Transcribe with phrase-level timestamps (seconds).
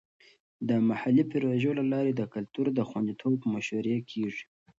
[0.67, 4.45] د محلي پروژو له لارې د کلتور د خوندیتوب مشورې کیږي.